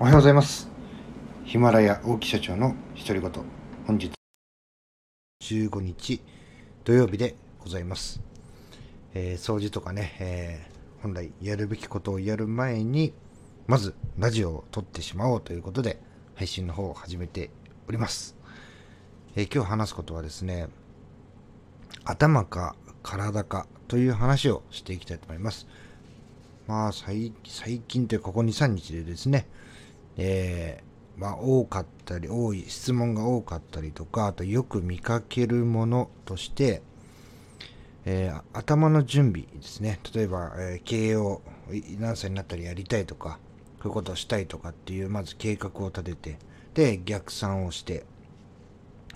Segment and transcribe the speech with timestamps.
[0.00, 0.70] おはようございます。
[1.44, 3.32] ヒマラヤ大木社長の独り言。
[3.84, 4.12] 本日
[5.42, 6.22] 15日
[6.84, 8.20] 土曜日でございます、
[9.14, 13.12] えー掃除とかね、えー本来やるべきことをやる前に
[13.66, 15.98] まずラジオを撮ってしまおうということで
[16.36, 17.50] 配信の方を始めて
[17.88, 18.36] おります、
[19.34, 20.68] えー今日話すことはですね
[22.04, 25.66] 頭か体かという話をしていきたいと思います。
[26.68, 27.32] まあ最
[27.88, 29.48] 近というかここ2、3日でですね、
[30.18, 30.88] えー
[31.20, 36.80] まあ多かったり、多い、質問が多かったりとか、あとよく見かけるものとして、
[38.04, 39.98] えー頭の準備ですね。
[40.14, 41.42] 例えば、えー経営を
[41.98, 43.40] 何歳になったらやりたいとか、
[43.80, 46.38] こういうことをしたいとかっていう、まず計画を立てて、
[46.74, 48.04] で、逆算をして、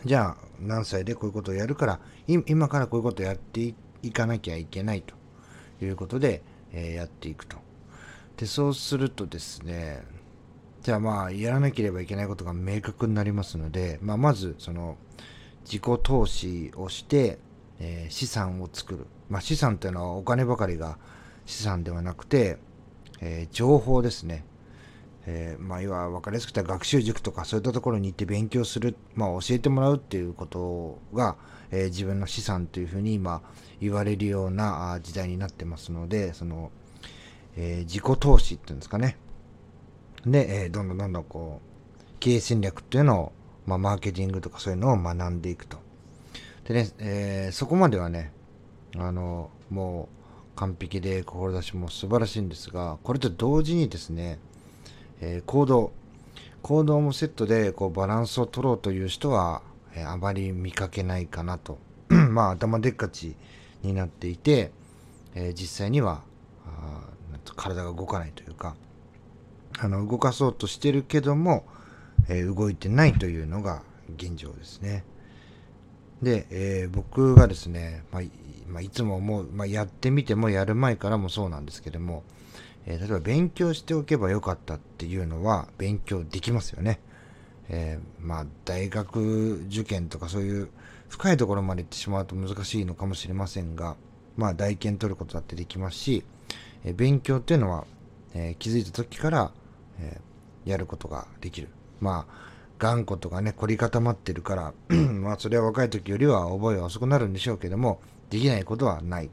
[0.05, 5.15] じゃあ何歳でこういうことをやるから、今からこういうことをやっていいかなきゃいけないと
[5.84, 6.43] いうことで、
[6.73, 7.59] えーやっていくと。
[8.37, 10.03] で、そうするとですね、
[10.83, 14.97] じゃあまあ、やらなければいけないことが明確になりますので、まあ、まず、その、
[15.65, 17.39] 自己投資をして、
[17.79, 19.06] えー資産を作る。
[19.29, 20.98] まあ、資産というのはお金ばかりが
[21.47, 22.59] 資産ではなくて、
[23.21, 24.45] えー情報ですね。
[25.25, 31.37] えーまあ、要は分かりやすく言ったら学習塾とかそういったところに行って勉強する、まあ、教えてもらうっていうことが、
[31.71, 33.41] えー自分の資産というふうに今
[33.81, 36.73] 言われるような時代になってますので、その、
[37.56, 39.17] えー自己投資っていうんですかね。
[40.27, 43.33] で、えーどんどんどんどんこう、経営戦略っていうのを、
[43.67, 45.78] まあ、マーケティングとかそういうのを学んでいくと。
[46.65, 48.33] でね、えーそこまではね、
[48.97, 50.09] あの、も
[50.55, 54.39] う完璧で志も素晴らしいんですが、これと同時にですね、
[55.20, 55.93] えー行動、
[56.62, 59.62] 行動もセットでこうバランスを取ろうという人は、
[59.95, 61.78] えーあまり見かけないかなと。
[62.09, 63.34] まあ頭でっかち
[63.83, 64.70] になっていて、
[65.34, 66.23] えー実際には
[66.65, 67.09] あ
[67.56, 68.77] 体が動かないというか、
[69.78, 71.65] あの動かそうとしてるけども、
[72.28, 73.83] えー動いてないというのが
[74.17, 75.05] 現状ですね。
[76.23, 78.31] で、えー僕がですね、まあい
[78.69, 82.22] まあ、いつも思う、まあ、やってみてもやる前からもそうなんですけども、
[82.87, 87.00] えー例えば勉強しておけばよかったっていうのは勉強できますよね。
[87.69, 90.69] えーまあ大学受験とかそういう
[91.09, 93.97] 深いところまで行ってしまうと難しいのかもしれませんが、
[94.37, 96.25] まあ大検取ることだってできますし、
[96.84, 97.84] え勉強っていうのは、
[98.34, 99.53] え気づいた時から、
[100.03, 101.69] えーやることができる。
[102.01, 102.35] まあ
[102.79, 109.31] 頑固とかね凝り固まってるから まあそれは若い時よりは覚えは遅くなるんでしょうけどもできないことはない。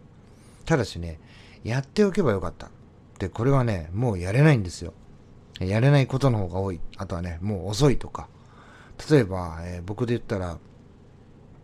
[0.65, 1.19] ただしね
[1.63, 2.71] やっておけばよかった。
[3.19, 4.93] でこれはねもうやれないんですよ。
[5.59, 6.79] やれないことの方が多い。
[6.97, 8.29] あとはね、もう遅いとか。
[9.11, 10.57] 例えば、えー僕で言ったら、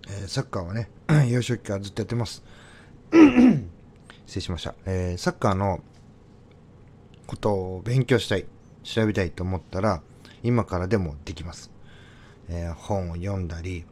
[0.10, 0.90] えーサッカーはね、
[1.32, 2.44] 幼少期からずっとやってます。
[3.14, 4.76] 失礼しました。
[4.86, 5.80] えーサッカーの
[7.26, 8.46] ことを勉強したい、
[8.86, 10.02] 調べたいと思ったら、
[10.44, 11.72] 今からでもできます。
[12.48, 13.84] えー本を読んだり、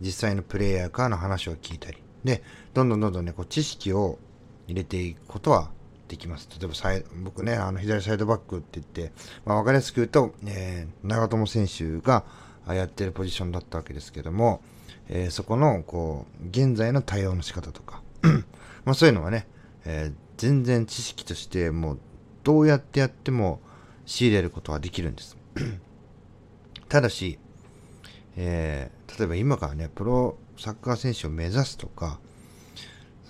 [0.00, 1.98] 実際のプレイヤーからの話を聞いたり。
[2.24, 2.42] で、
[2.72, 4.18] どんどんどんどんね、こう知識を
[4.66, 5.70] 入れていくことは
[6.08, 6.48] できます。
[6.58, 9.12] 例えばサイ、僕ね、あの左サイドバックって言って、
[9.44, 12.24] まあ、わかりやすく言うと、えー長友選手が
[12.68, 14.62] やってるポジションだったわけですけども、
[15.08, 18.02] えーそこの、こう、現在の対応の仕方とか、
[18.86, 19.46] まあそういうのはね、
[19.84, 21.98] えー全然知識としてもう
[22.44, 23.60] どうやってやっても
[24.08, 25.36] 仕入れることはできるんです。
[26.88, 27.38] ただし、
[28.36, 32.20] えー例えば今からね、プロサッカー選手を目指すとか、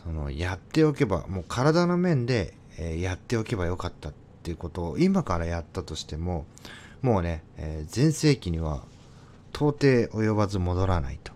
[0.05, 4.13] そのやっておけば、もう体の面で、えーやっておけばよかったっ
[4.43, 6.47] ていうことを今からやったとしても、
[7.03, 8.85] もうね、えー前世紀には
[9.53, 11.33] 到底及ばず戻らないと。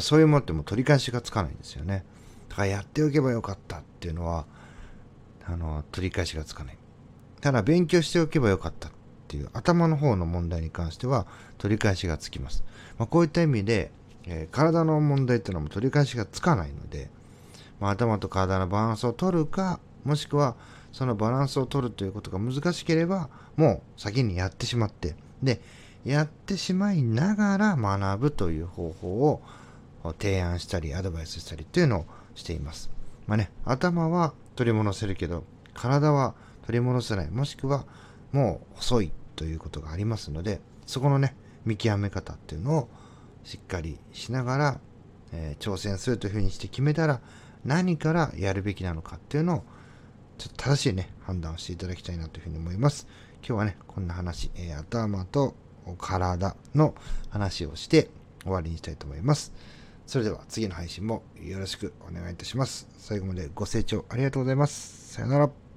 [0.00, 2.04] そういうものってもう取り返しがつかないんですよね。
[2.48, 4.46] だからやっておけばよかったっていうのは、
[5.44, 6.79] あの、取り返しがつかない。
[7.40, 8.92] ただ勉強しておけばよかったっ
[9.28, 11.26] ていう頭の方の問題に関しては
[11.58, 12.64] 取り返しがつきます。
[12.98, 13.90] まあ、こういった意味で、
[14.26, 17.08] えー体の問題っていうのも取り返しがつかないので、
[17.80, 20.56] まあ、頭と体のバランスを取るか、もしくは
[20.92, 25.60] そのバランスを取るということが難しければ、もう先にやってしまって、で、
[26.04, 29.42] やってしまいながら学ぶという方法を
[30.18, 32.90] 提案したり、アドバイスしたりっていうのをしています。
[33.26, 35.44] まあね、頭は取り戻せるけど、
[35.74, 36.34] 体は
[36.66, 37.30] 取り戻せない。
[37.30, 37.86] もしくは、
[38.32, 41.34] もう遅いということがありますので、そこのね、
[41.64, 42.88] 見極め方っていうのを
[43.44, 44.80] しっかりしながら、
[45.32, 47.20] えー挑戦するというふうにして決めたら、
[47.64, 49.64] 何からやるべきなのかっていうのを、
[50.38, 53.06] ちょっと正しいね、判断をしていただきたいなというふうに思います。
[53.46, 55.54] 今日はね、こんな話、えー頭と
[55.98, 56.94] 体の
[57.30, 58.10] 話をして
[58.42, 59.52] 終わりにしたいと思います。
[60.06, 62.88] それでは次の配信もよろしくお願いいたします。
[62.98, 65.14] 最後までご清聴ありがとうございます。
[65.14, 65.69] さよなら。